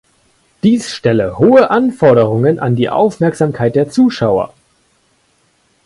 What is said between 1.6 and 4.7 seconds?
Anforderungen an die Aufmerksamkeit der Zuschauer.